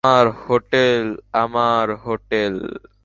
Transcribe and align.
আমার 0.03 0.27
হোটেল, 0.45 1.05
আমার 1.35 1.87
হোটেল! 2.05 2.55